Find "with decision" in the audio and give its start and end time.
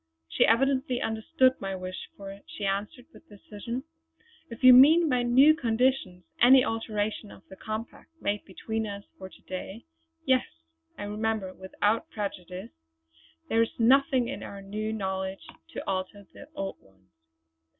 3.13-3.83